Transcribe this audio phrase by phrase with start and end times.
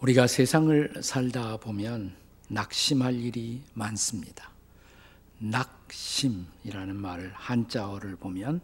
[0.00, 2.16] 우리가 세상을 살다 보면
[2.48, 4.50] 낙심할 일이 많습니다.
[5.38, 8.62] 낙심이라는 말을 한자어를 보면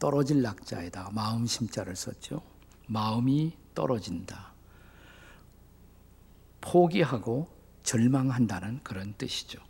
[0.00, 2.42] 떨어질 낙자에다 마음 심자를 썼죠.
[2.88, 4.50] 마음이 떨어진다.
[6.60, 7.48] 포기하고
[7.84, 9.60] 절망한다는 그런 뜻이죠.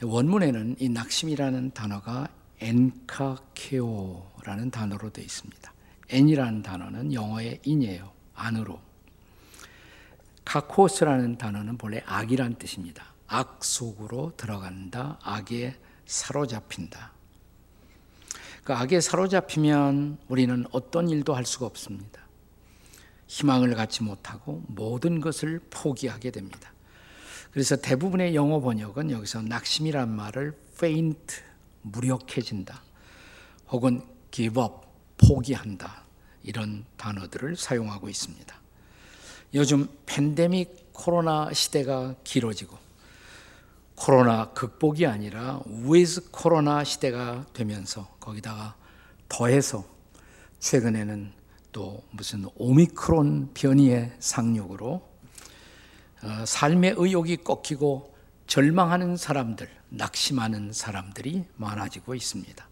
[0.00, 2.28] 원문에는 이 낙심이라는 단어가
[2.60, 5.74] 엔카케오라는 단어로 되어 있습니다.
[6.10, 8.12] 엔이라는 단어는 영어의 인이에요.
[8.34, 8.93] 안으로.
[10.44, 13.14] 카코스라는 단어는 본래 악이란 뜻입니다.
[13.26, 15.18] 악 속으로 들어간다.
[15.22, 15.76] 악에
[16.06, 17.12] 사로잡힌다.
[18.62, 22.22] 그 악에 사로잡히면 우리는 어떤 일도 할 수가 없습니다.
[23.26, 26.72] 희망을 갖지 못하고 모든 것을 포기하게 됩니다.
[27.50, 31.42] 그래서 대부분의 영어 번역은 여기서 낙심이란 말을 faint,
[31.82, 32.82] 무력해진다.
[33.68, 34.74] 혹은 give up,
[35.18, 36.04] 포기한다.
[36.42, 38.63] 이런 단어들을 사용하고 있습니다.
[39.54, 42.76] 요즘 팬데믹 코로나 시대가 길어지고
[43.94, 48.74] 코로나 극복이 아니라 with 코로나 시대가 되면서 거기다가
[49.28, 49.84] 더해서
[50.58, 51.32] 최근에는
[51.70, 55.08] 또 무슨 오미크론 변이의 상륙으로
[56.22, 58.12] 어, 삶의 의욕이 꺾이고
[58.48, 62.68] 절망하는 사람들, 낙심하는 사람들이 많아지고 있습니다.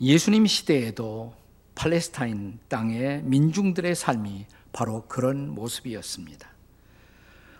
[0.00, 1.34] 예수님 시대에도
[1.76, 6.50] 팔레스타인 땅의 민중들의 삶이 바로 그런 모습이었습니다.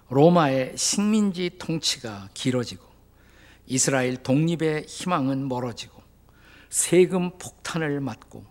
[0.09, 2.85] 로마의 식민지 통치가 길어지고
[3.67, 6.03] 이스라엘 독립의 희망은 멀어지고
[6.69, 8.45] 세금 폭탄을 맞고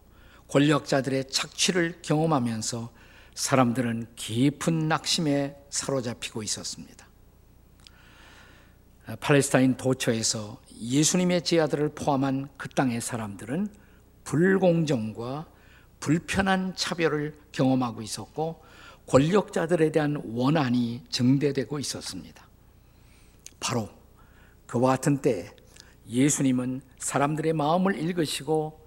[0.48, 2.92] 권력자들의 착취를 경험하면서
[3.36, 7.08] 사람들은 깊은 낙심에 사로잡히고 있었습니다.
[9.20, 13.68] 팔레스타인 도처에서 예수님의 제자들을 포함한 그 땅의 사람들은
[14.24, 15.48] 불공정과
[16.02, 18.62] 불편한 차별을 경험하고 있었고
[19.08, 22.46] 권력자들에 대한 원한이 증대되고 있었습니다.
[23.60, 23.90] 바로
[24.68, 25.56] 그와 같은 때
[26.10, 28.80] 예수님은 사람들의 마음을 읽으시고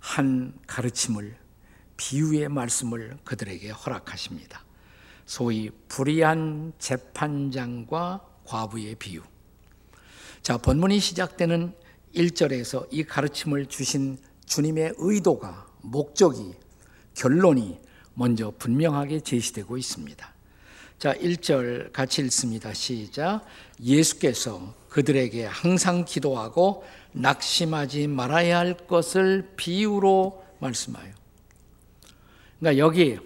[0.00, 1.38] 한 가르침을
[1.96, 4.64] 비유의 말씀을 그들에게 허락하십니다.
[5.24, 9.22] 소위 불의한 재판장과 과부의 비유.
[10.42, 11.74] 자, 본문이 시작되는
[12.16, 16.54] 1절에서 이 가르침을 주신 주님의 의도가 목적이
[17.14, 17.78] 결론이
[18.14, 20.32] 먼저 분명하게 제시되고 있습니다.
[20.98, 22.72] 자, 1절 같이 읽습니다.
[22.72, 23.44] 시작.
[23.82, 31.12] 예수께서 그들에게 항상 기도하고 낙심하지 말아야 할 것을 비유로 말씀하여.
[32.60, 33.18] 그러니까 여기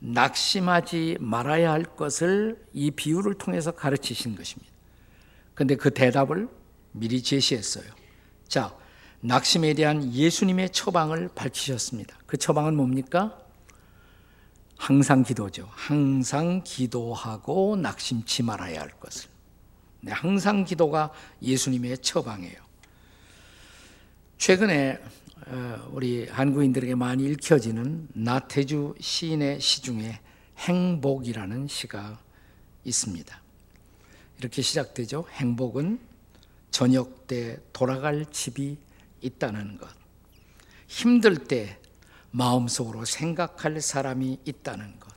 [0.00, 4.70] 낙심하지 말아야 할 것을 이 비유를 통해서 가르치신 것입니다.
[5.54, 6.48] 근데 그 대답을
[6.92, 7.84] 미리 제시했어요.
[8.48, 8.74] 자,
[9.20, 12.16] 낙심에 대한 예수님의 처방을 밝히셨습니다.
[12.26, 13.38] 그 처방은 뭡니까?
[14.76, 15.68] 항상 기도죠.
[15.72, 19.28] 항상 기도하고 낙심치 말아야 할 것을.
[20.00, 22.56] 네, 항상 기도가 예수님의 처방이에요.
[24.38, 24.98] 최근에
[25.46, 30.18] 어, 우리 한국인들에게 많이 읽혀지는 나태주 시인의 시 중에
[30.56, 32.18] 행복이라는 시가
[32.84, 33.40] 있습니다.
[34.38, 35.26] 이렇게 시작되죠.
[35.32, 35.98] 행복은
[36.70, 38.78] 저녁 때 돌아갈 집이
[39.20, 39.88] 있다는 것.
[40.86, 41.78] 힘들 때
[42.30, 45.10] 마음속으로 생각할 사람이 있다는 것.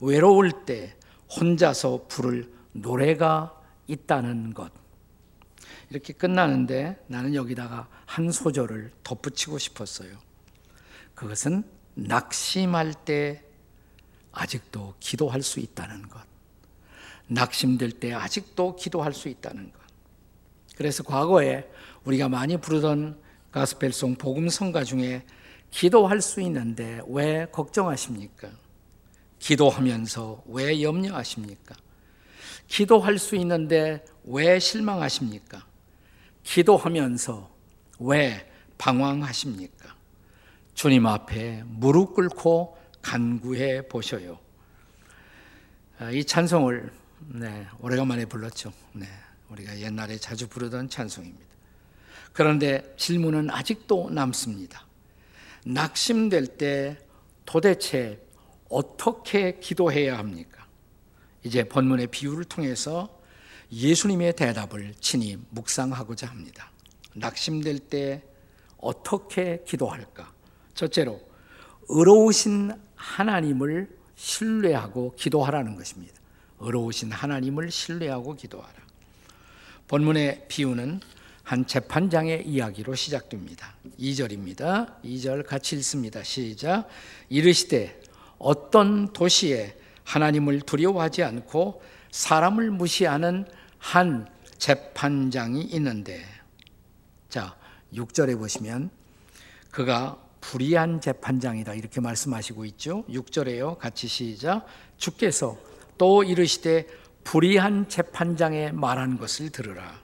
[0.00, 0.96] 외로울 때
[1.38, 4.72] 혼자서 부를 노래가 있다는 것.
[5.90, 10.18] 이렇게 끝나는데 나는 여기다가 한 소절을 덧붙이고 싶었어요.
[11.14, 11.64] 그것은
[11.94, 13.44] 낙심할 때
[14.32, 16.20] 아직도 기도할 수 있다는 것.
[17.28, 19.80] 낙심될 때 아직도 기도할 수 있다는 것.
[20.76, 21.70] 그래서 과거에
[22.04, 23.22] 우리가 많이 부르던
[23.54, 25.24] 가스펠송 복음 성가 중에
[25.70, 28.50] 기도할 수 있는데 왜 걱정하십니까?
[29.38, 31.76] 기도하면서 왜 염려하십니까?
[32.66, 35.64] 기도할 수 있는데 왜 실망하십니까?
[36.42, 37.48] 기도하면서
[38.00, 39.94] 왜 방황하십니까?
[40.74, 44.40] 주님 앞에 무릎 꿇고 간구해 보셔요.
[46.00, 46.92] 아, 이 찬송을
[47.28, 48.72] 네, 오래간만에 불렀죠.
[48.94, 49.06] 네,
[49.48, 51.53] 우리가 옛날에 자주 부르던 찬송입니다.
[52.34, 54.84] 그런데 질문은 아직도 남습니다.
[55.64, 56.98] 낙심될 때
[57.46, 58.20] 도대체
[58.68, 60.66] 어떻게 기도해야 합니까?
[61.44, 63.08] 이제 본문의 비유를 통해서
[63.70, 66.70] 예수님의 대답을 친히 묵상하고자 합니다.
[67.14, 68.24] 낙심될 때
[68.78, 70.32] 어떻게 기도할까?
[70.74, 71.20] 첫째로,
[71.88, 76.14] 의로우신 하나님을 신뢰하고 기도하라는 것입니다.
[76.58, 78.74] 의로우신 하나님을 신뢰하고 기도하라.
[79.86, 81.00] 본문의 비유는
[81.44, 83.74] 한 재판장의 이야기로 시작됩니다.
[84.00, 85.00] 2절입니다.
[85.04, 86.22] 2절 같이 읽습니다.
[86.22, 86.88] 시작.
[87.28, 88.00] 이르시되
[88.38, 93.46] 어떤 도시에 하나님을 두려워하지 않고 사람을 무시하는
[93.78, 94.26] 한
[94.56, 96.24] 재판장이 있는데
[97.28, 97.54] 자,
[97.92, 98.90] 6절에 보시면
[99.70, 103.04] 그가 불의한 재판장이다 이렇게 말씀하시고 있죠.
[103.10, 103.78] 6절에요.
[103.78, 104.66] 같이 시작.
[104.96, 105.58] 주께서
[105.98, 106.86] 또 이르시되
[107.22, 110.03] 불의한 재판장의 말한 것을 들으라.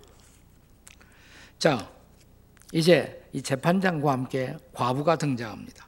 [1.61, 1.91] 자,
[2.73, 5.87] 이제 이 재판장과 함께 과부가 등장합니다.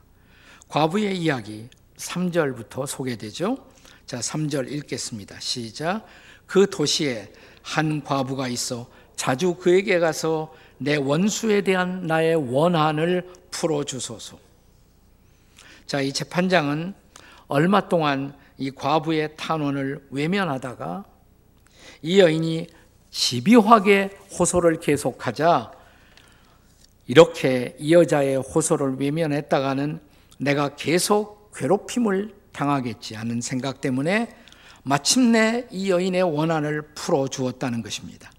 [0.67, 1.67] 과부의 이야기
[1.97, 3.57] 3절부터 소개되죠.
[4.05, 5.39] 자, 3절 읽겠습니다.
[5.39, 6.05] 시작.
[6.45, 7.33] 그 도시에
[7.63, 14.37] 한 과부가 있어 자주 그에게 가서 내 원수에 대한 나의 원한을 풀어 주소서.
[15.87, 16.93] 자, 이 재판장은
[17.47, 21.03] 얼마 동안 이 과부의 탄원을 외면하다가
[22.03, 22.67] 이 여인이
[23.13, 25.71] 집요하게 호소를 계속하자
[27.05, 29.99] 이렇게 이 여자의 호소를 외면했다가는
[30.39, 34.35] 내가 계속 괴롭힘을 당하겠지 하는 생각 때문에
[34.81, 38.31] 마침내 이 여인의 원한을 풀어 주었다는 것입니다.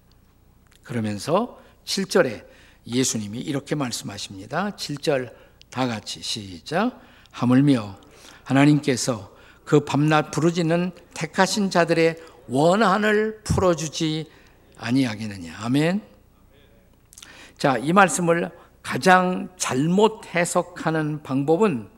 [0.83, 2.45] 그러면서 7절에
[2.85, 4.71] 예수님이 이렇게 말씀하십니다.
[4.71, 5.33] 7절
[5.71, 6.99] 다 같이 시작.
[7.31, 7.97] 하물며
[8.43, 9.33] 하나님께서
[9.63, 12.17] 그 밤낮 부르짖는 택하신 자들의
[12.47, 14.29] 원한을 풀어주지
[14.77, 15.57] 아니하겠느냐.
[15.59, 16.01] 아멘.
[17.57, 18.51] 자, 이 말씀을
[18.81, 21.89] 가장 잘못 해석하는 방법은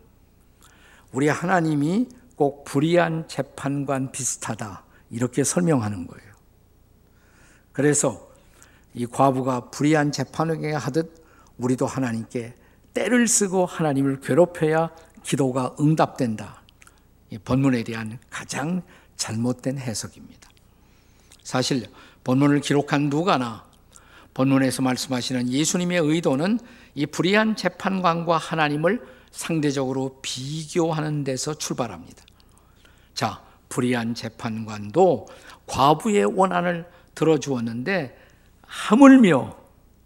[1.11, 4.83] 우리 하나님이 꼭 불의한 재판관 비슷하다.
[5.09, 6.33] 이렇게 설명하는 거예요.
[7.73, 8.27] 그래서
[8.93, 11.23] 이 과부가 불의한 재판을 하듯
[11.57, 12.55] 우리도 하나님께
[12.93, 14.91] 때를 쓰고 하나님을 괴롭혀야
[15.23, 16.61] 기도가 응답된다.
[17.29, 18.81] 이 본문에 대한 가장
[19.17, 20.49] 잘못된 해석입니다.
[21.43, 21.87] 사실
[22.27, 23.63] 본문을 기록한 누가나
[24.33, 26.59] 본문에서 말씀하시는 예수님의 의도는
[26.93, 29.01] 이 불의한 재판관과 하나님을
[29.31, 32.25] 상대적으로 비교하는 데서 출발합니다.
[33.13, 35.27] 자, 불의한 재판관도
[35.67, 36.85] 과부의 원한을
[37.15, 38.17] 들어주었는데
[38.61, 39.57] 하물며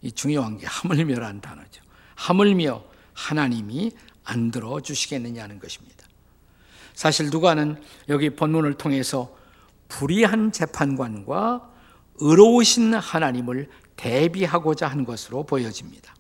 [0.03, 1.81] 이 중요한 게 하물며라는 단어죠.
[2.13, 2.83] 하물며
[3.13, 3.94] 하나님이
[4.25, 6.06] 안 들어주시겠느냐는 것입니다.
[6.94, 9.35] 사실 누가는 여기 본문을 통해서
[9.88, 11.70] 불의한 재판관과
[12.21, 16.13] 의로우신 하나님을 대비하고자 한 것으로 보여집니다.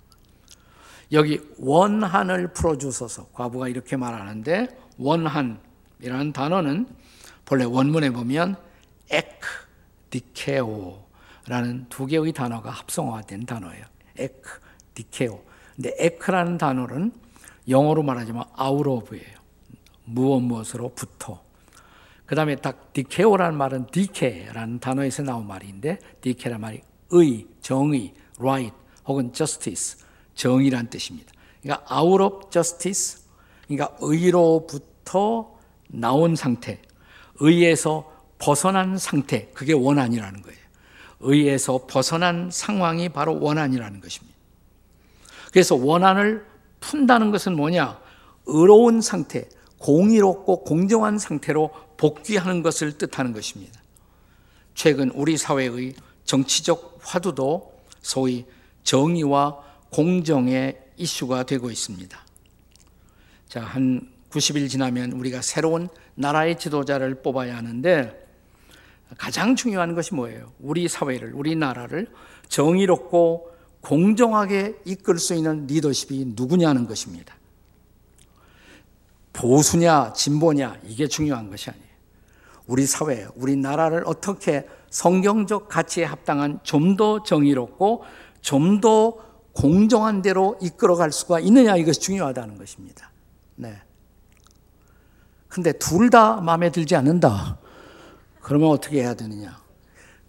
[1.11, 4.67] 여기 원한을 풀어주소서 과부가 이렇게 말하는데
[4.97, 6.87] 원한이라는 단어는
[7.45, 8.55] 본래 원문에 보면
[9.09, 9.47] 에크,
[10.09, 13.85] 디케오라는 두 개의 단어가 합성화된 단어예요.
[14.17, 14.59] 에크,
[14.93, 15.43] 디케오.
[15.75, 17.13] 근데 에크라는 단어는
[17.67, 19.41] 영어로 말하자면 of예요.
[20.05, 21.41] 무엇 무엇으로부터.
[22.25, 28.73] 그 다음에 딱 디케오라는 말은 디케라는 단어에서 나온 말인데 디케란 말이 의, 정의, right
[29.05, 29.99] 혹은 justice,
[30.35, 31.31] 정의란 뜻입니다.
[31.61, 33.21] 그러니까 out of justice,
[33.67, 35.57] 그러니까 의로부터
[35.87, 36.81] 나온 상태,
[37.39, 40.57] 의에서 벗어난 상태, 그게 원한이라는 거예요.
[41.19, 44.35] 의에서 벗어난 상황이 바로 원한이라는 것입니다.
[45.51, 46.45] 그래서 원한을
[46.79, 47.99] 푼다는 것은 뭐냐?
[48.47, 49.47] 의로운 상태,
[49.77, 51.71] 공의롭고 공정한 상태로
[52.01, 53.79] 복귀하는 것을 뜻하는 것입니다.
[54.73, 55.93] 최근 우리 사회의
[56.23, 58.45] 정치적 화두도 소위
[58.81, 62.25] 정의와 공정의 이슈가 되고 있습니다.
[63.47, 68.19] 자, 한 90일 지나면 우리가 새로운 나라의 지도자를 뽑아야 하는데
[69.19, 70.53] 가장 중요한 것이 뭐예요?
[70.59, 72.07] 우리 사회를, 우리 나라를
[72.47, 77.35] 정의롭고 공정하게 이끌 수 있는 리더십이 누구냐는 것입니다.
[79.33, 81.90] 보수냐, 진보냐, 이게 중요한 것이 아니에요.
[82.71, 88.03] 우리 사회, 우리 나라를 어떻게 성경적 가치에 합당한 좀 더 정의롭고
[88.39, 89.17] 좀 더
[89.51, 93.11] 공정한 대로 이끌어 갈 수가 있느냐, 이것이 중요하다는 것입니다.
[93.57, 93.81] 네.
[95.49, 97.57] 근데 둘 다 마음에 들지 않는다.
[98.39, 99.61] 그러면 어떻게 해야 되느냐?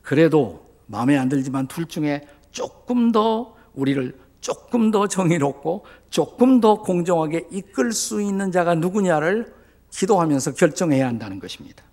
[0.03, 7.47] 그래도 마음에 안 들지만 둘 중에 조금 더 우리를 조금 더 정의롭고 조금 더 공정하게
[7.53, 9.55] 이끌 수 있는 자가 누구냐를
[9.91, 11.85] 기도하면서 결정해야 한다는 것입니다.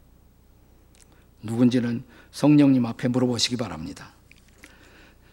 [1.41, 4.13] 누군지는 성령님 앞에 물어보시기 바랍니다.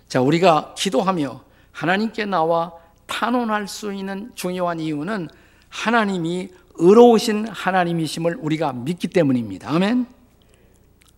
[0.09, 2.73] 자, 우리가 기도하며 하나님께 나와
[3.07, 5.29] 탄원할 수 있는 중요한 이유는
[5.69, 9.71] 하나님이 의로우신 하나님이심을 우리가 믿기 때문입니다.
[9.71, 10.07] 아멘.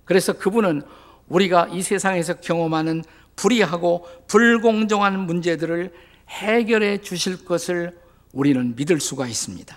[0.05, 0.83] 그래서 그분은
[1.29, 3.05] 우리가 이 세상에서 경험하는
[3.37, 5.93] 불의하고 불공정한 문제들을
[6.29, 7.99] 해결해 주실 것을
[8.33, 9.77] 우리는 믿을 수가 있습니다.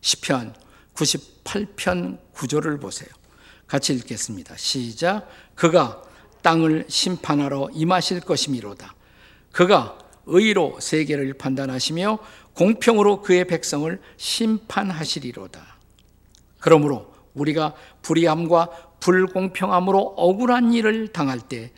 [0.00, 0.54] 시편
[0.94, 3.08] 98편 9절을 보세요.
[3.70, 4.56] 같이 읽겠습니다.
[4.56, 5.28] 시작.
[5.54, 6.02] 그가
[6.42, 8.96] 땅을 심판하러 임하실 것이미로다.
[9.52, 9.96] 그가
[10.26, 12.18] 의로 세계를 판단하시며
[12.54, 15.60] 공평으로 그의 백성을 심판하시리로다.
[16.58, 21.70] 그러므로 우리가 불의함과 불공평함으로 억울한 일을 당할 때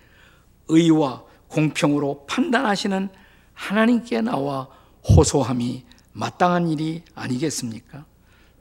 [0.69, 3.11] 의와 공평으로 판단하시는
[3.53, 4.67] 하나님께 나와
[5.15, 5.85] 호소함이
[6.15, 8.07] 마땅한 일이 아니겠습니까?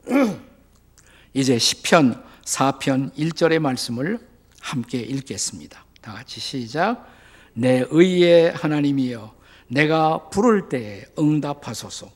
[1.32, 4.18] 이제 시편 4편 1절의 말씀을
[4.60, 5.84] 함께 읽겠습니다.
[6.00, 7.06] 다 같이 시작.
[7.54, 9.34] 내 의의 하나님이여
[9.68, 12.10] 내가 부를 때에 응답하소서.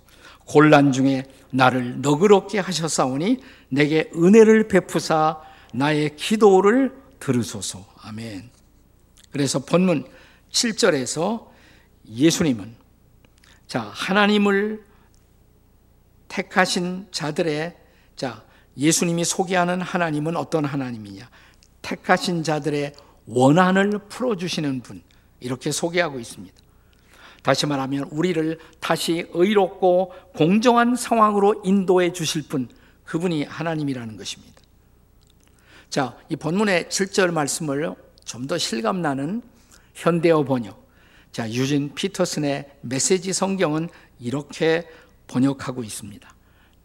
[0.45, 5.40] 곤란 중에 나를 너그럽게 하셨사오니 내게 은혜를 베푸사
[5.73, 7.85] 나의 기도를 들으소서.
[8.02, 8.50] 아멘.
[9.30, 10.06] 그래서 본문
[10.50, 11.49] 7절에서
[12.09, 12.76] 예수님은
[13.66, 14.85] 자, 하나님을
[16.28, 17.76] 택하신 자들의
[18.14, 18.46] 자,
[18.76, 21.28] 예수님이 소개하는 하나님은 어떤 하나님이냐?
[21.83, 22.95] 택하신 자들의
[23.26, 25.02] 원한을 풀어주시는 분.
[25.40, 26.54] 이렇게 소개하고 있습니다.
[27.42, 32.68] 다시 말하면 우리를 다시 의롭고 공정한 상황으로 인도해 주실 분,
[33.04, 34.54] 그분이 하나님이라는 것입니다.
[35.88, 39.40] 자, 이 본문의 7절 말씀을 좀 더 실감나는
[39.95, 40.85] 현대어 번역.
[41.33, 44.88] 자, 유진 피터슨의 메시지 성경은 이렇게
[45.28, 46.36] 번역하고 있습니다.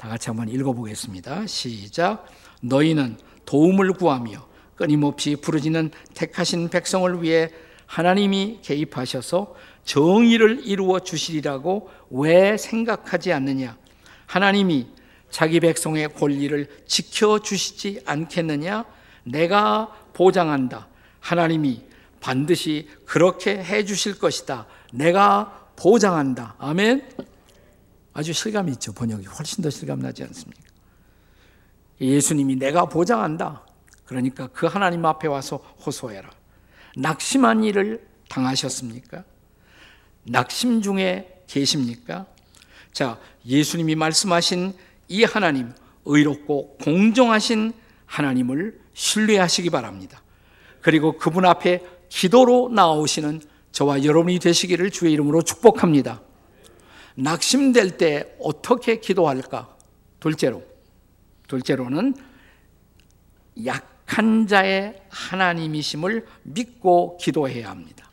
[0.01, 1.45] 다 같이 한번 읽어보겠습니다.
[1.45, 2.25] 시작.
[2.61, 7.51] 너희는 도움을 구하며 끊임없이 부르짖는 택하신 백성을 위해
[7.85, 9.53] 하나님이 개입하셔서
[9.83, 13.77] 정의를 이루어 주시리라고 왜 생각하지 않느냐?
[14.25, 14.87] 하나님이
[15.29, 18.85] 자기 백성의 권리를 지켜 주시지 않겠느냐?
[19.23, 20.87] 내가 보장한다.
[21.19, 21.83] 하나님이
[22.19, 24.65] 반드시 그렇게 해 주실 것이다.
[24.93, 26.55] 내가 보장한다.
[26.57, 27.07] 아멘.
[28.13, 28.93] 아주 실감이 있죠.
[28.93, 30.63] 번역이 훨씬 더 실감 나지 않습니까?
[31.99, 33.63] 예수님이 내가 보장한다.
[34.05, 36.29] 그러니까 그 하나님 앞에 와서 호소해라.
[36.97, 39.23] 낙심한 일을 당하셨습니까?
[40.23, 42.25] 낙심 중에 계십니까?
[42.91, 44.73] 자, 예수님이 말씀하신
[45.07, 45.71] 이 하나님,
[46.05, 47.73] 의롭고 공정하신
[48.05, 50.21] 하나님을 신뢰하시기 바랍니다.
[50.81, 53.41] 그리고 그분 앞에 기도로 나오시는
[53.71, 56.21] 저와 여러분이 되시기를 주의 이름으로 축복합니다.
[57.21, 59.75] 낙심될 때 어떻게 기도할까?
[60.19, 60.63] 둘째로,
[61.47, 62.15] 둘째로는
[63.65, 68.09] 약한 자의 하나님이심을 믿고 기도해야 합니다.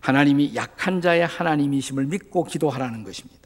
[0.00, 3.40] 하나님이 약한 자의 하나님이심을 믿고 기도하라는 것입니다.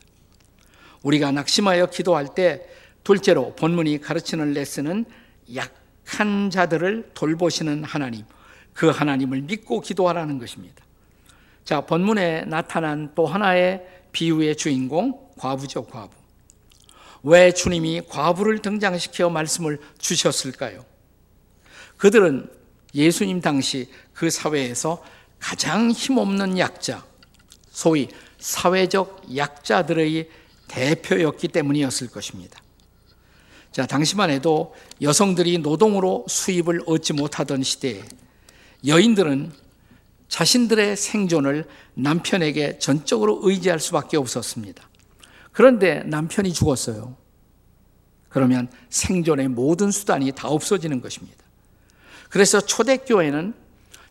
[1.02, 2.66] 우리가 낙심하여 기도할 때
[3.04, 5.04] 둘째로 본문이 가르치는 레슨은
[5.54, 8.24] 약한 자들을 돌보시는 하나님,
[8.72, 10.84] 그 하나님을 믿고 기도하라는 것입니다.
[11.64, 16.10] 자, 본문에 나타난 또 하나의 비유의 주인공 과부죠, 과부.
[17.22, 20.86] 왜 주님이 과부를 등장시켜 말씀을 주셨을까요?
[21.98, 22.48] 그들은
[22.94, 25.04] 예수님 당시 그 사회에서
[25.38, 27.04] 가장 힘없는 약자,
[27.70, 28.08] 소위
[28.38, 30.30] 사회적 약자들의
[30.68, 32.58] 대표였기 때문이었을 것입니다.
[33.70, 38.02] 자, 당시만 해도 여성들이 노동으로 수입을 얻지 못하던 시대에
[38.86, 39.52] 여인들은
[40.28, 44.88] 자신들의 생존을 남편에게 전적으로 의지할 수밖에 없었습니다.
[45.52, 47.16] 그런데 남편이 죽었어요.
[48.28, 51.44] 그러면 생존의 모든 수단이 다 없어지는 것입니다.
[52.28, 53.54] 그래서 초대교회는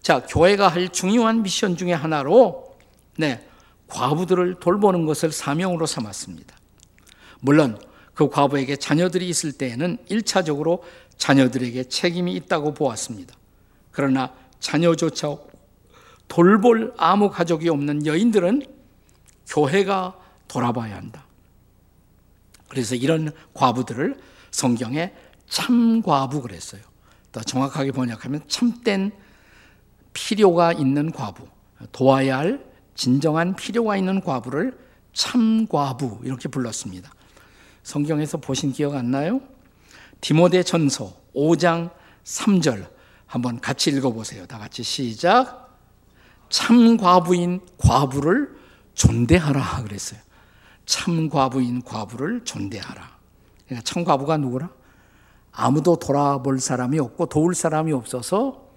[0.02, 2.76] 자, 교회가 할 중요한 미션 중의 하나로
[3.18, 3.48] 네,
[3.88, 6.56] 과부들을 돌보는 것을 사명으로 삼았습니다.
[7.40, 7.80] 물론
[8.14, 10.82] 그 과부에게 자녀들이 있을 때에는 1차적으로
[11.18, 13.36] 자녀들에게 책임이 있다고 보았습니다.
[13.92, 15.36] 그러나 자녀조차
[16.28, 18.64] 돌볼 아무 가족이 없는 여인들은
[19.48, 20.18] 교회가
[20.48, 21.26] 돌아봐야 한다.
[22.68, 24.18] 그래서 이런 과부들을
[24.52, 25.14] 성경에
[25.48, 26.82] 참과부 그랬어요.
[27.32, 29.12] 더 정확하게 번역하면 참된
[30.14, 31.46] 필요가 있는 과부,
[31.92, 32.66] 도와야 할
[32.96, 34.78] 진정한 필요가 있는 과부를
[35.14, 37.12] 참과부 이렇게 불렀습니다.
[37.84, 39.42] 성경에서 보신 기억 안 나요?
[40.22, 41.92] 디모데 전서 5장
[42.24, 42.90] 3절
[43.28, 44.46] 한번 같이 읽어보세요.
[44.48, 45.65] 다 같이 시작.
[46.56, 48.50] 참 과부인 과부를
[48.94, 50.22] 존대하라 그랬어요.
[50.86, 53.12] 참 과부인 과부를 존대하라.
[53.66, 54.70] 그러니까 참 과부가 누구라?
[55.52, 58.70] 아무도 돌아볼 사람이 없고 도울 사람이 없어서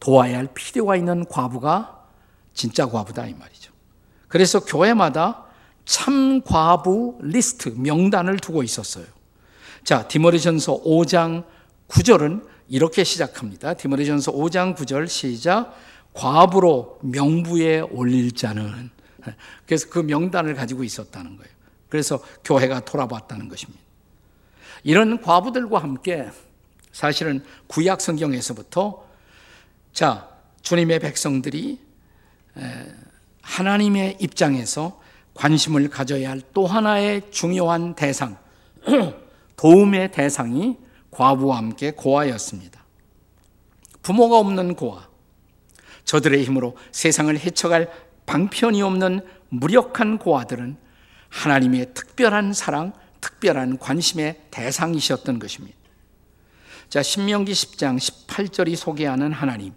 [0.00, 2.04] 도와야 할 필요가 있는 과부가
[2.52, 3.72] 진짜 과부다 이 말이죠.
[4.26, 5.44] 그래서 교회마다
[5.84, 9.06] 참 과부 리스트 명단을 두고 있었어요.
[9.84, 11.44] 자, 디모데전서 5장
[11.86, 13.74] 9절은 이렇게 시작합니다.
[13.74, 15.76] 디모데전서 5장 9절 시작.
[16.14, 18.90] 과부로 명부에 올릴 자는
[19.66, 21.50] 그래서 그 명단을 가지고 있었다는 거예요.
[21.88, 23.82] 그래서 교회가 돌아봤다는 것입니다.
[24.82, 26.28] 이런 과부들과 함께
[26.92, 29.04] 사실은 구약 성경에서부터
[29.92, 30.28] 자
[30.62, 31.78] 주님의 백성들이
[33.42, 35.00] 하나님의 입장에서
[35.34, 38.38] 관심을 가져야 할 또 하나의 중요한 대상,
[39.56, 40.76] 도움의 대상이
[41.10, 42.82] 과부와 함께 고아였습니다.
[44.02, 45.13] 부모가 없는 고아.
[46.04, 47.90] 저들의 힘으로 세상을 헤쳐갈
[48.26, 50.76] 방편이 없는 무력한 고아들은
[51.28, 55.76] 하나님의 특별한 사랑, 특별한 관심의 대상이셨던 것입니다.
[56.88, 59.72] 자, 신명기 10장 18절이 소개하는 하나님.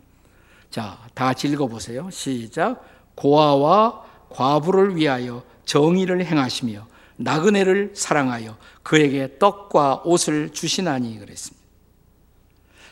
[0.69, 2.09] 자, 다 읽어보세요.
[2.11, 2.85] 시작.
[3.15, 11.65] 고아와 과부를 위하여 정의를 행하시며 나그네를 사랑하여 그에게 떡과 옷을 주시나니 그랬습니다.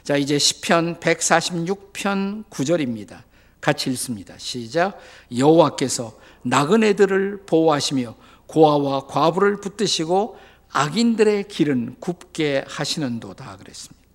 [0.04, 3.24] 자, 이제 시편 146편 9절입니다.
[3.65, 4.36] 같이 읽습니다.
[4.38, 5.00] 시작.
[5.36, 10.38] 여호와께서 나그네들을 보호하시며 고아와 과부를 붙드시고
[10.69, 14.05] 악인들의 길은 굽게 하시는도다 그랬습니다.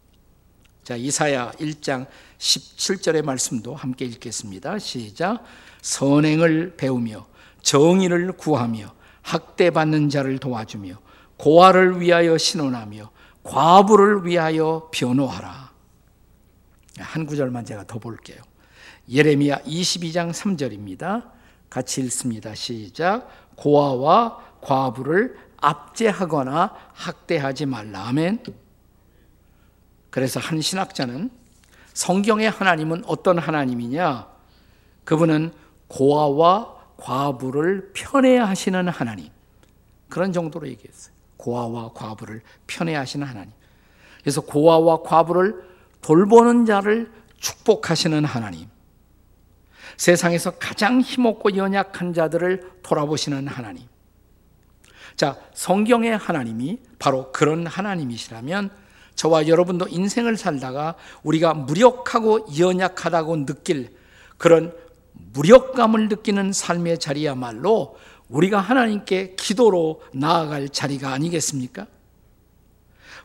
[0.85, 2.07] 자, 이사야 1장
[2.39, 4.79] 17절의 말씀도 함께 읽겠습니다.
[4.79, 5.43] 시작.
[5.83, 7.27] 선행을 배우며
[7.63, 10.95] 정의를 구하며 학대받는 자를 도와주며
[11.39, 13.11] 고아를 위하여 신원하며
[13.43, 15.73] 과부를 위하여 변호하라.
[16.99, 18.41] 한 구절만 제가 더 볼게요.
[19.11, 21.31] 예레미야 22장 3절입니다.
[21.69, 22.55] 같이 읽습니다.
[22.55, 23.29] 시작.
[23.57, 28.07] 고아와 과부를 압제하거나 학대하지 말라.
[28.07, 28.45] 아멘.
[30.11, 31.31] 그래서 한 신학자는
[31.93, 34.29] 성경의 하나님은 어떤 하나님이냐?
[35.05, 35.53] 그분은
[35.89, 39.29] 고아와 과부를 편애하시는 하나님.
[40.09, 41.15] 그런 정도로 얘기했어요.
[41.37, 43.53] 고아와 과부를 편애하시는 하나님.
[44.21, 45.65] 그래서 고아와 과부를
[46.01, 48.69] 돌보는 자를 축복하시는 하나님.
[50.01, 53.85] 세상에서 가장 힘없고 연약한 자들을 돌아보시는 하나님.
[55.15, 58.71] 자, 성경의 하나님이 바로 그런 하나님이시라면
[59.15, 63.95] 저와 여러분도 인생을 살다가 우리가 무력하고 연약하다고 느낄
[64.39, 64.75] 그런
[65.35, 67.99] 무력감을 느끼는 삶의 자리야말로
[68.31, 71.87] 우리가 하나님께 기도로 나아갈 자리가 아니겠습니까?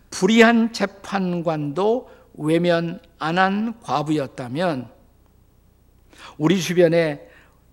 [0.10, 4.95] 불의한 재판관도 외면 안 한 과부였다면
[6.38, 7.28] 우리 주변에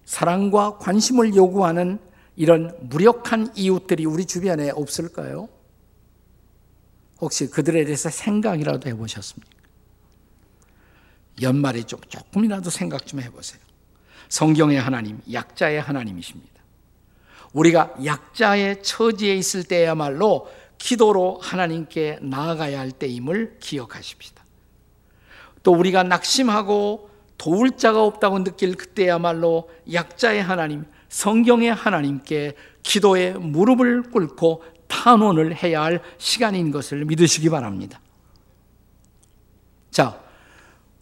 [0.05, 1.99] 사랑과 관심을 요구하는
[2.37, 5.49] 이런 무력한 이웃들이 우리 주변에 없을까요?
[7.21, 9.53] 혹시 그들에 대해서 생각이라도 해보셨습니까?
[11.41, 13.61] 연말에 좀 조금이라도 생각 좀 해보세요.
[14.29, 16.53] 성경의 하나님, 약자의 하나님이십니다.
[17.53, 24.43] 우리가 약자의 처지에 있을 때야말로 기도로 하나님께 나아가야 할 때임을 기억하십시다.
[25.63, 34.65] 또 우리가 낙심하고 도울 자가 없다고 느낄 그때야말로 약자의 하나님, 성경의 하나님께 기도에 무릎을 꿇고
[34.87, 38.01] 탄원을 해야 할 시간인 것을 믿으시기 바랍니다.
[39.91, 40.21] 자,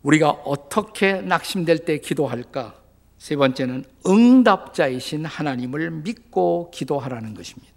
[0.03, 2.75] 우리가 어떻게 낙심될 때 기도할까?
[3.19, 7.75] 세 번째는 응답자이신 하나님을 믿고 기도하라는 것입니다.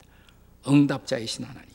[0.68, 1.70] 응답자이신 하나님.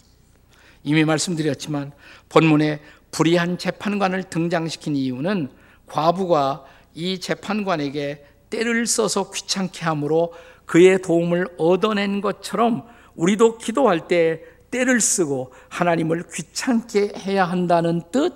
[0.85, 1.93] 이미 말씀드렸지만
[2.31, 5.51] 본문에 불의한 재판관을 등장시킨 이유는
[5.89, 10.33] 과부가 이 재판관에게 때를 써서 귀찮게 함으로
[10.65, 18.35] 그의 도움을 얻어낸 것처럼 우리도 기도할 때 때를 쓰고 하나님을 귀찮게 해야 한다는 뜻?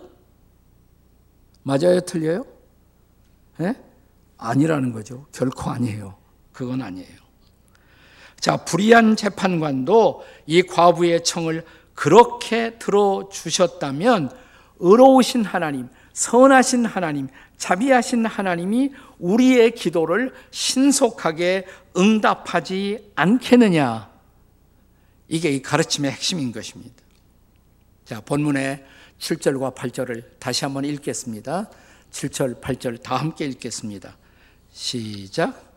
[1.63, 2.01] 맞아요?
[2.01, 2.45] 틀려요?
[3.59, 3.75] 네?
[4.39, 5.27] 아니라는 거죠.
[5.33, 6.17] 결코 아니에요.
[6.53, 7.23] 그건 아니에요.
[8.41, 14.31] 자, 불의한 재판관도 이 과부의 청을 그렇게 들어주셨다면
[14.81, 24.11] 의로우신 하나님, 선하신 하나님, 자비하신 하나님이 우리의 기도를 신속하게 응답하지 않겠느냐.
[25.29, 26.95] 이게 이 가르침의 핵심인 것입니다.
[28.05, 28.85] 자, 본문의
[29.19, 31.71] 7절과 8절을 다시 한번 읽겠습니다.
[32.11, 34.17] 7절, 8절 다 함께 읽겠습니다.
[34.73, 35.72] 시작.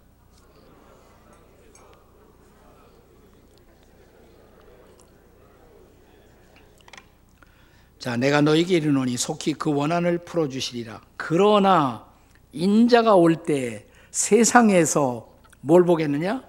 [8.05, 11.01] 자, 내가 너에게 이르노니 속히 그 원한을 풀어 주시리라.
[11.17, 12.05] 그러나
[12.53, 16.43] 인자가 올 때 세상에서 뭘 보겠느냐?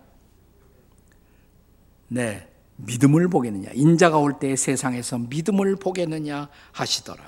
[2.09, 3.71] 네, 믿음을 보겠느냐?
[3.73, 7.25] 인자가 올 때 세상에서 믿음을 보겠느냐 하시더라.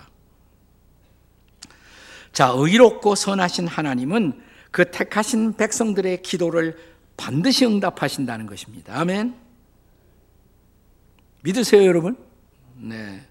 [2.35, 6.77] 자, 의롭고 선하신 하나님은 그 택하신 백성들의 기도를
[7.17, 9.01] 반드시 응답하신다는 것입니다.
[9.01, 9.35] 아멘.
[11.45, 12.19] 믿으세요, 여러분?
[12.77, 13.28] 네.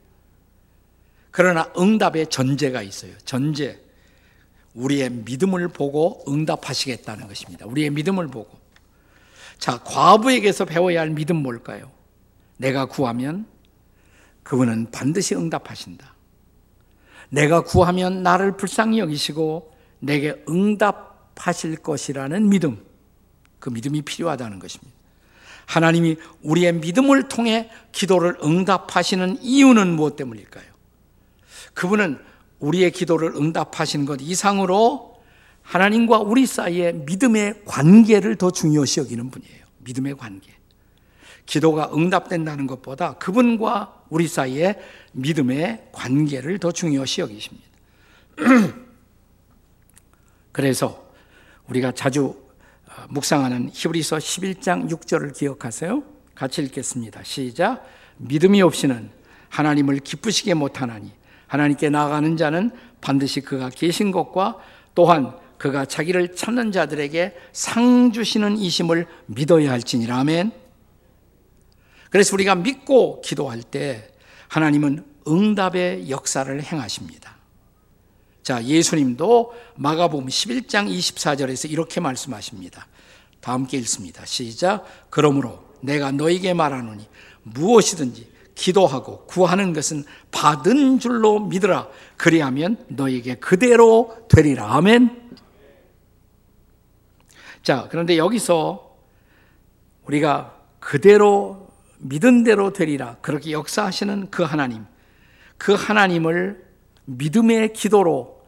[1.38, 3.12] 그러나 응답의 전제가 있어요.
[3.24, 3.80] 전제.
[4.74, 7.68] 우리의 믿음을 보고 응답하시겠다는 것입니다.
[7.68, 8.58] 우리의 믿음을 보고.
[9.60, 11.92] 자, 과부에게서 배워야 할 믿음 뭘까요?
[12.58, 13.46] 내가 구하면
[14.42, 16.16] 그분은 반드시 응답하신다.
[17.30, 22.84] 내가 구하면 나를 불쌍히 여기시고 내게 응답 하실 것이라는 믿음,
[23.60, 24.92] 그 믿음이 필요하다는 것입니다.
[25.68, 30.77] 하나님이 우리의 믿음을 통해 기도를 응답하시는 이유는 무엇 때문일까요?
[31.74, 32.20] 그분은
[32.60, 35.18] 우리의 기도를 응답하신 것 이상으로
[35.62, 39.66] 하나님과 우리 사이의 믿음의 관계를 더 중요시 여기는 분이에요.
[39.80, 40.54] 믿음의 관계.
[41.46, 44.80] 기도가 응답된다는 것보다 그분과 우리 사이의
[45.14, 47.68] 믿음의 관계를 더 중요시 여기십니다.
[50.52, 51.12] 그래서
[51.68, 52.36] 우리가 자주
[52.86, 56.04] 어, 묵상하는 히브리서 11장 6절을 기억하세요.
[56.34, 57.24] 같이 읽겠습니다.
[57.24, 57.86] 시작.
[58.18, 59.10] 믿음이 없이는
[59.50, 61.12] 하나님을 기쁘시게 못하나니
[61.48, 64.58] 하나님께 나아가는 자는 반드시 그가 계신 것과
[64.96, 70.18] 또한 그가 자기를 찾는 자들에게 상 주시는 이심을 믿어야 할지니라.
[70.20, 70.52] 아멘.
[72.10, 74.10] 그래서 우리가 믿고 기도할 때
[74.50, 77.36] 하나님은 응답의 역사를 행하십니다.
[78.44, 82.88] 자, 예수님도 마가복음 11장 24절에서 이렇게 말씀하십니다.
[83.42, 84.26] 다 함께 읽습니다.
[84.26, 84.86] 시작.
[85.10, 87.06] 그러므로 내가 너에게 말하노니
[87.44, 91.88] 무엇이든지 기도하고 구하는 것은 받은 줄로 믿으라.
[92.18, 94.76] 그리하면 너에게 그대로 되리라.
[94.76, 95.30] 아멘.
[97.62, 98.98] 자, 그런데 여기서
[100.06, 103.18] 우리가 그대로 믿은 대로 되리라.
[103.22, 104.86] 그렇게 역사하시는 그 하나님.
[105.58, 106.66] 그 하나님을
[107.06, 108.44] 믿음의 기도로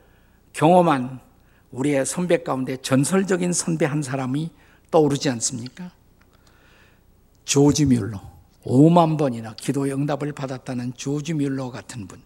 [0.53, 1.19] 경험한
[1.71, 4.49] 우리의 선배 가운데 전설적인 선배 한 사람이
[4.89, 5.91] 떠오르지 않습니까?
[7.45, 8.28] 조지 뮬러.
[8.65, 12.21] 5만 번이나 기도의 응답을 받았다는 조지 뮬러 같은 분.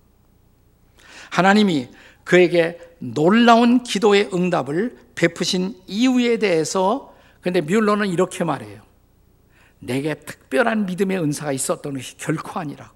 [1.30, 1.90] 하나님이
[2.24, 8.82] 그에게 놀라운 기도의 응답을 베푸신 이유에 대해서 근데 뮬러는 이렇게 말해요.
[9.80, 12.94] 내게 특별한 믿음의 은사가 있었던 것이 결코 아니라고.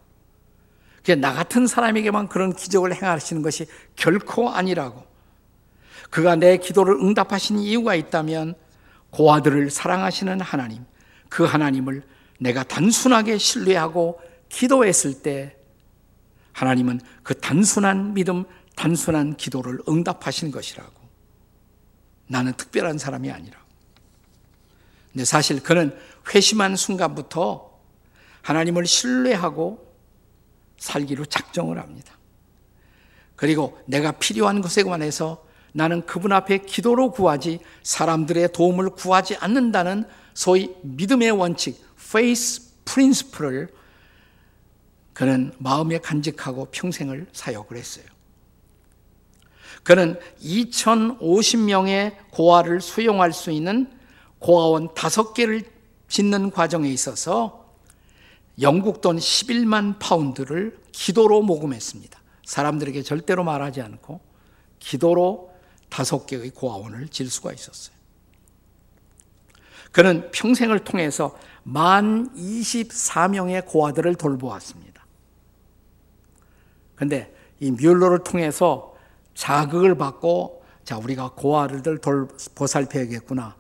[1.20, 5.06] 나 같은 사람에게만 그런 기적을 행하시는 것이 결코 아니라고.
[6.10, 8.56] 그가 내 기도를 응답하신 이유가 있다면
[9.12, 10.86] 고아들을 사랑하시는 하나님,
[11.30, 12.04] 그 하나님을
[12.38, 15.56] 내가 단순하게 신뢰하고 기도했을 때
[16.54, 18.46] 하나님은 그 단순한 믿음,
[18.76, 20.92] 단순한 기도를 응답하신 것이라고.
[22.28, 23.58] 나는 특별한 사람이 아니라.
[25.12, 25.98] 근데 사실 그는
[26.34, 27.72] 회심한 순간부터
[28.42, 29.94] 하나님을 신뢰하고
[30.78, 32.18] 살기로 작정을 합니다.
[33.36, 40.06] 그리고 내가 필요한 것에 관해서 나는 그분 앞에 기도로 구하지 사람들의 도움을 구하지 않는다는
[40.38, 43.74] 소위 믿음의 원칙, faith principle을
[45.14, 48.06] 그는 마음에 간직하고 평생을 사역을 했어요.
[49.82, 53.92] 그는 2,050명의 고아를 수용할 수 있는
[54.38, 55.64] 고아원 다섯 개를
[56.08, 57.74] 짓는 과정에 있어서
[58.62, 62.22] 영국 돈 11만 파운드를 기도로 모금했습니다.
[62.46, 64.22] 사람들에게 절대로 말하지 않고
[64.78, 65.52] 기도로
[65.90, 67.97] 다섯 개의 고아원을 질 수가 있었어요.
[69.92, 75.06] 그는 평생을 통해서 만 24명의 고아들을 돌보았습니다.
[76.96, 78.96] 근데 이 뮬러를 통해서
[79.34, 83.56] 자극을 받고 자, 우리가 고아들을 돌, 보살펴야겠구나.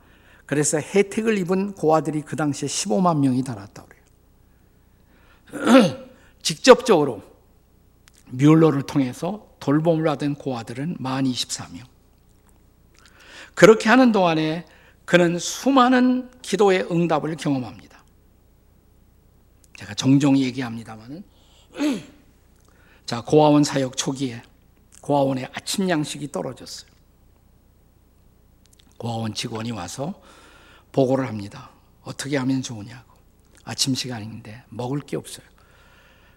[0.45, 3.85] 그래서 혜택을 입은 고아들이 그 당시에 15만 명이 달았다
[5.51, 6.07] 그래요.
[6.41, 7.21] 직접적으로
[8.27, 11.83] 뮬러를 통해서 돌봄을 받은 고아들은 만 24명.
[13.53, 14.65] 그렇게 하는 동안에
[15.07, 18.03] 그는 수많은 기도의 응답을 경험합니다.
[19.77, 21.23] 제가 종종 얘기합니다만은
[23.07, 24.41] 자 고아원 사역 초기에
[24.99, 26.91] 고아원에 아침 양식이 떨어졌어요.
[28.97, 30.21] 고아원 직원이 와서
[30.91, 31.69] 보고를 합니다.
[32.01, 33.15] 어떻게 하면 좋으냐고.
[33.63, 35.45] 아침 시간인데 먹을 게 없어요.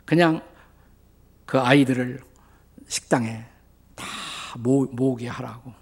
[0.04, 0.46] 그냥
[1.44, 2.22] 그 아이들을
[2.86, 3.46] 식당에
[3.96, 4.06] 다
[4.58, 5.74] 모, 모으게 하라고.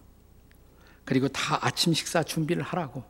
[1.09, 3.03] 그리고 다 아침 식사 준비를 하라고.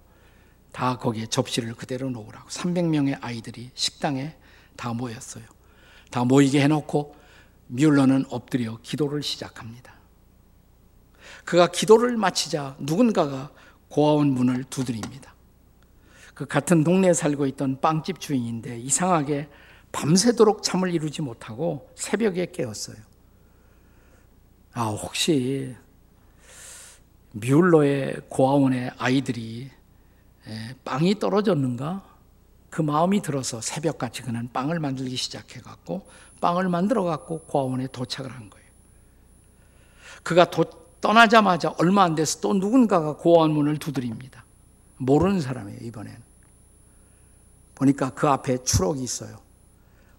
[0.71, 2.49] 다 거기에 접시를 그대로 놓으라고.
[2.49, 4.37] 300명의 아이들이 식당에
[4.77, 5.43] 다 모였어요.
[6.13, 7.17] 다 모이게 해놓고
[7.67, 9.95] 뮬러는 엎드려 기도를 시작합니다.
[11.45, 13.51] 그가 기도를 마치자 누군가가
[13.89, 15.35] 고아원 문을 두드립니다.
[16.35, 19.49] 그 같은 동네에 살고 있던 빵집 주인인데 이상하게
[19.91, 22.97] 밤새도록 잠을 이루지 못하고 새벽에 깨었어요.
[24.75, 25.75] 아, 혹시
[27.33, 29.71] 뮬러의 고아원의 아이들이
[30.85, 32.03] 빵이 떨어졌는가?
[32.71, 36.07] 그 마음이 들어서 새벽같이 그는 빵을 만들기 시작해갖고
[36.41, 38.69] 빵을 만들어갖고 고아원에 도착을 한 거예요.
[40.23, 40.65] 그가 도,
[41.01, 44.45] 떠나자마자 얼마 안 돼서 또 누군가가 고아원 문을 두드립니다.
[44.99, 46.17] 모르는 사람이에요, 이번엔.
[47.75, 49.39] 보니까 그 앞에 추록이 있어요.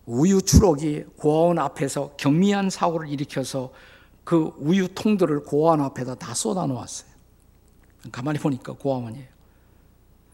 [0.06, 3.72] 우유 추록이 고아원 앞에서 경미한 사고를 일으켜서
[4.30, 7.10] 그 우유 통들을 고아원 앞에다 다 쏟아 놓았어요.
[8.12, 9.26] 가만히 보니까 고아원이에요.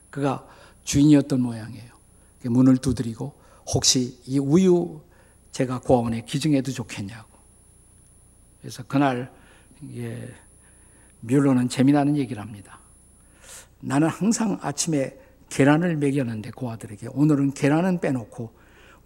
[0.10, 0.45] 그가
[0.84, 1.93] 주인이었던 모양이에요.
[2.43, 3.34] 문을 두드리고
[3.73, 4.99] 혹시 이 우유
[5.53, 7.29] 제가 고아원에 기증해도 좋겠냐고.
[8.60, 9.31] 그래서 그날
[9.81, 10.27] 이게
[11.21, 12.81] 뮬러는 재미나는 얘기를 합니다.
[13.79, 18.53] 나는 항상 아침에 계란을 먹였는데 고아들에게 오늘은 계란은 빼놓고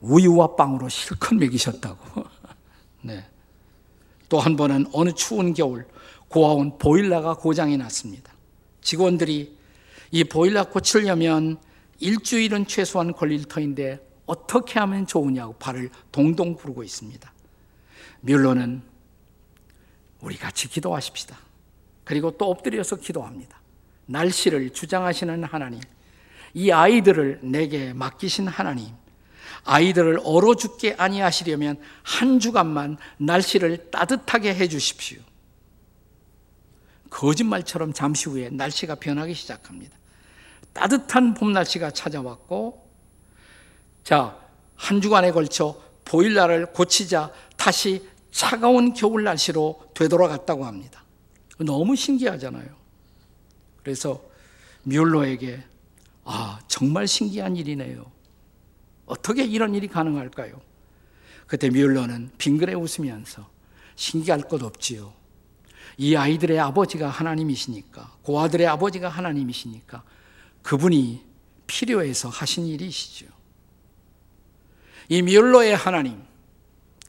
[0.01, 2.23] 우유와 빵으로 실컷 먹이셨다고.
[3.05, 3.23] 네.
[4.29, 5.87] 또 한 번은 어느 추운 겨울
[6.27, 8.31] 고아원 보일러가 고장이 났습니다.
[8.81, 9.57] 직원들이
[10.11, 11.57] 이 보일러 고치려면
[11.99, 17.33] 일주일은 최소한 걸릴 터인데 어떻게 하면 좋으냐고 발을 동동 구르고 있습니다.
[18.21, 18.81] 뮬러는
[20.21, 21.37] 우리 같이 기도하십시다.
[22.03, 23.59] 그리고 또 엎드려서 기도합니다.
[24.05, 25.79] 날씨를 주장하시는 하나님,
[26.53, 28.87] 이 아이들을 내게 맡기신 하나님,
[29.63, 35.19] 아이들을 얼어 죽게 아니하시려면 한 주간만 날씨를 따뜻하게 해 주십시오.
[37.09, 39.97] 거짓말처럼 잠시 후에 날씨가 변하기 시작합니다.
[40.73, 42.87] 따뜻한 봄 날씨가 찾아왔고,
[44.03, 44.37] 자,
[44.75, 51.03] 한 주간에 걸쳐 보일러를 고치자 다시 차가운 겨울 날씨로 되돌아갔다고 합니다.
[51.57, 52.67] 너무 신기하잖아요.
[53.83, 54.21] 그래서
[54.83, 55.63] 뮬러에게
[56.23, 58.05] 아, 정말 신기한 일이네요.
[59.09, 60.61] 어떻게 이런 일이 가능할까요?
[61.47, 63.49] 그때 뮬러는 빙그레 웃으면서
[63.95, 65.13] 신기할 것 없지요.
[65.97, 70.03] 이 아이들의 아버지가 하나님이시니까, 고아들의 아버지가 하나님이시니까
[70.61, 71.25] 그분이
[71.67, 73.25] 필요해서 하신 일이시죠.
[75.09, 76.21] 이 뮬러의 하나님,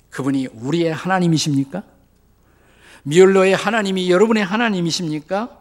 [0.09, 1.85] 그분이 우리의 하나님이십니까?
[3.03, 5.59] 뮬러의 하나님이 여러분의 하나님이십니까?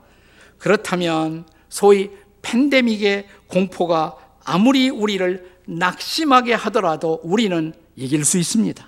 [0.57, 8.87] 그렇다면 소위 팬데믹의 공포가 아무리 우리를 낙심하게 하더라도 우리는 이길 수 있습니다.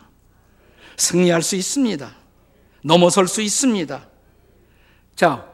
[0.98, 2.12] 승리할 수 있습니다.
[2.84, 4.08] 넘어설 수 있습니다.
[5.16, 5.48] 자,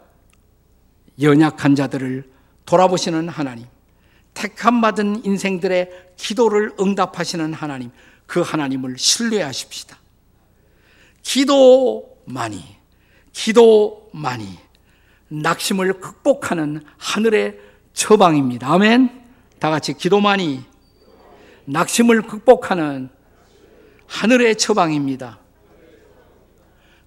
[1.21, 2.31] 연약한 자들을
[2.65, 3.65] 돌아보시는 하나님,
[4.33, 7.91] 택함 받은 인생들의 기도를 응답하시는 하나님,
[8.25, 9.97] 그 하나님을 신뢰하십시다.
[11.23, 12.63] 기도만이,
[13.33, 14.59] 기도만이
[15.27, 17.59] 낙심을 극복하는 하늘의
[17.93, 18.71] 처방입니다.
[18.71, 19.25] 아멘.
[19.59, 20.76] 다 같이 기도만이
[21.67, 23.09] 낙심을 극복하는
[24.07, 25.39] 하늘의 처방입니다.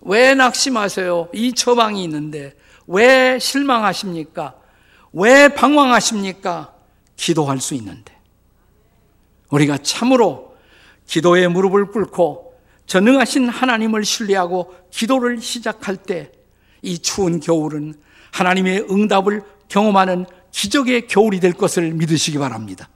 [0.02, 1.28] 왜 낙심하세요?
[1.32, 4.54] 이 처방이 있는데 왜 실망하십니까?
[5.12, 6.74] 왜 방황하십니까?
[7.16, 8.18] 기도할 수 있는데.
[9.50, 10.56] 우리가 참으로
[11.06, 12.54] 기도의 무릎을 꿇고
[12.86, 16.32] 전능하신 하나님을 신뢰하고 기도를 시작할 때
[16.82, 17.94] 이 추운 겨울은
[18.32, 22.88] 하나님의 응답을 경험하는 기적의 겨울이 될 것을 믿으시기 바랍니다.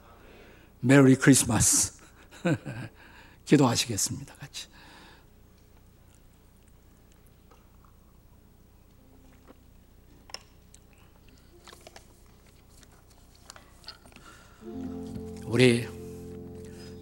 [0.87, 1.95] 메리 크리스마스.
[3.47, 4.35] 기도하시겠습니다.
[4.35, 4.67] 같이.
[15.47, 15.89] 우리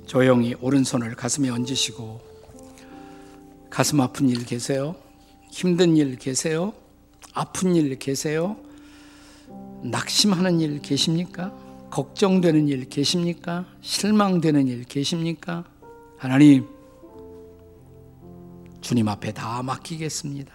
[0.06, 2.20] 조용히 오른손을 가슴에 얹으시고
[3.68, 4.94] 가슴 아픈 일 계세요?
[5.50, 6.72] 힘든 일 계세요?
[7.34, 8.56] 아픈 일 계세요?
[9.82, 11.61] 낙심하는 일 계십니까?
[11.92, 13.66] 걱정되는 일 계십니까?
[13.82, 15.62] 실망되는 일 계십니까?
[16.16, 16.66] 하나님,
[18.80, 20.54] 주님 앞에 다 맡기겠습니다.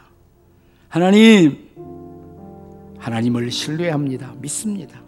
[0.90, 1.70] 하나님,
[2.98, 4.34] 하나님을 신뢰합니다.
[4.40, 5.00] 믿습니다.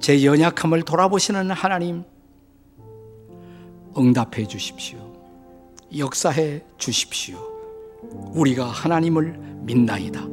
[0.00, 2.04] 제 연약함을 돌아보시는 하나님,
[3.96, 4.98] 응답해 주십시오.
[5.96, 7.38] 역사해 주십시오.
[8.34, 10.26] 우리가 하나님을 믿나이다.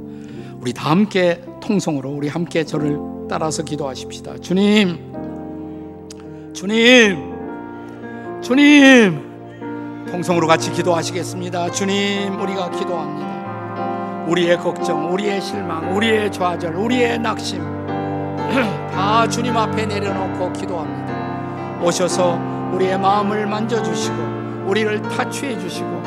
[0.60, 4.40] 우리 다 함께 통성으로 우리 함께 저를 따라서 기도하십시다.
[4.40, 5.00] 주님,
[6.52, 7.32] 주님,
[8.42, 11.72] 주님, 통성으로 같이 기도하시겠습니다.
[11.72, 14.26] 주님, 우리가 기도합니다.
[14.28, 17.62] 우리의 걱정, 우리의 실망, 우리의 좌절, 우리의 낙심
[18.92, 21.80] 다 주님 앞에 내려놓고 기도합니다.
[21.82, 22.38] 오셔서
[22.74, 26.04] 우리의 마음을 만져주시고 우리를 타취해 주시고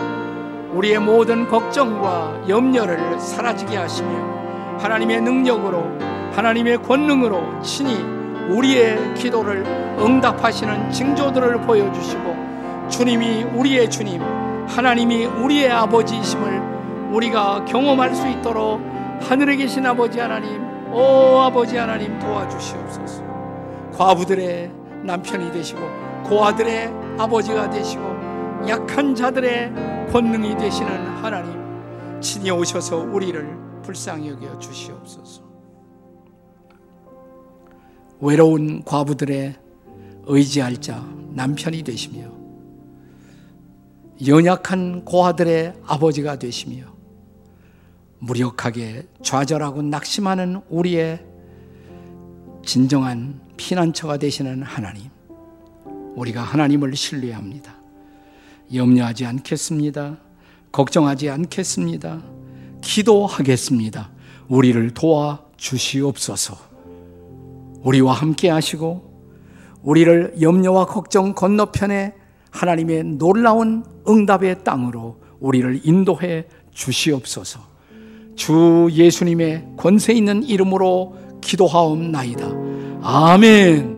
[0.74, 4.10] 우리의 모든 걱정과 염려를 사라지게 하시며
[4.78, 6.03] 하나님의 능력으로
[6.34, 7.94] 하나님의 권능으로 친히
[8.48, 9.64] 우리의 기도를
[9.98, 14.20] 응답하시는 징조들을 보여주시고 주님이 우리의 주님
[14.66, 18.80] 하나님이 우리의 아버지이심을 우리가 경험할 수 있도록
[19.20, 23.22] 하늘에 계신 아버지 하나님 오 아버지 하나님 도와주시옵소서
[23.96, 24.70] 과부들의
[25.04, 25.80] 남편이 되시고
[26.24, 28.02] 고아들의 아버지가 되시고
[28.68, 29.72] 약한 자들의
[30.10, 35.53] 권능이 되시는 하나님 친히 오셔서 우리를 불쌍히 여겨 주시옵소서.
[38.24, 39.54] 외로운 과부들의
[40.24, 42.32] 의지할 자 남편이 되시며
[44.26, 46.86] 연약한 고아들의 아버지가 되시며
[48.20, 51.22] 무력하게 좌절하고 낙심하는 우리의
[52.64, 55.10] 진정한 피난처가 되시는 하나님
[56.16, 57.76] 우리가 하나님을 신뢰합니다.
[58.72, 60.16] 염려하지 않겠습니다.
[60.72, 62.22] 걱정하지 않겠습니다.
[62.80, 64.10] 기도하겠습니다.
[64.48, 66.73] 우리를 도와 주시옵소서.
[67.84, 69.14] 우리와 함께 하시고
[69.82, 72.14] 우리를 염려와 걱정 건너편에
[72.50, 77.60] 하나님의 놀라운 응답의 땅으로 우리를 인도해 주시옵소서.
[78.36, 82.48] 주 예수님의 권세 있는 이름으로 기도하옵나이다.
[83.02, 83.93] 아멘.